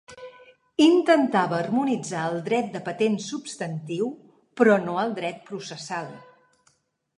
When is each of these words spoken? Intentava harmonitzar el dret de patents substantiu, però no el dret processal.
Intentava 0.85 1.55
harmonitzar 1.65 2.23
el 2.31 2.39
dret 2.47 2.71
de 2.77 2.81
patents 2.89 3.29
substantiu, 3.35 4.09
però 4.63 4.81
no 4.89 4.99
el 5.05 5.15
dret 5.23 5.41
processal. 5.53 6.11